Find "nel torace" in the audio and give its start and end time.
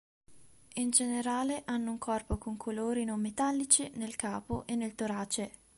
4.75-5.51